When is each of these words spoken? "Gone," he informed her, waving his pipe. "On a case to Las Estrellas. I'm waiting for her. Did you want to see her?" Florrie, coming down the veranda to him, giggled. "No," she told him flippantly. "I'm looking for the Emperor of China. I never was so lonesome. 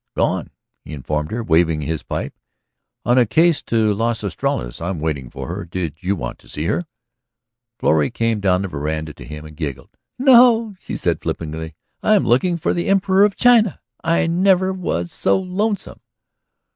"Gone," 0.17 0.49
he 0.83 0.93
informed 0.93 1.29
her, 1.29 1.43
waving 1.43 1.81
his 1.81 2.01
pipe. 2.01 2.33
"On 3.05 3.19
a 3.19 3.25
case 3.27 3.61
to 3.61 3.93
Las 3.93 4.23
Estrellas. 4.23 4.81
I'm 4.81 4.99
waiting 4.99 5.29
for 5.29 5.47
her. 5.49 5.63
Did 5.63 5.93
you 6.01 6.15
want 6.15 6.39
to 6.39 6.49
see 6.49 6.65
her?" 6.65 6.87
Florrie, 7.77 8.09
coming 8.09 8.39
down 8.39 8.63
the 8.63 8.67
veranda 8.67 9.13
to 9.13 9.23
him, 9.23 9.45
giggled. 9.53 9.95
"No," 10.17 10.75
she 10.79 10.97
told 10.97 11.17
him 11.17 11.19
flippantly. 11.19 11.75
"I'm 12.01 12.25
looking 12.25 12.57
for 12.57 12.73
the 12.73 12.89
Emperor 12.89 13.23
of 13.25 13.35
China. 13.35 13.79
I 14.03 14.25
never 14.25 14.73
was 14.73 15.11
so 15.11 15.37
lonesome. 15.39 15.99